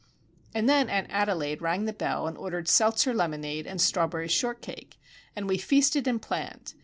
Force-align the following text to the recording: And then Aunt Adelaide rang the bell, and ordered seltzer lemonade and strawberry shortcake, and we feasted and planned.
And 0.55 0.67
then 0.67 0.89
Aunt 0.89 1.11
Adelaide 1.11 1.61
rang 1.61 1.85
the 1.85 1.93
bell, 1.93 2.25
and 2.25 2.35
ordered 2.35 2.67
seltzer 2.67 3.13
lemonade 3.13 3.67
and 3.67 3.79
strawberry 3.79 4.27
shortcake, 4.29 4.99
and 5.35 5.47
we 5.47 5.59
feasted 5.59 6.07
and 6.07 6.19
planned. 6.19 6.73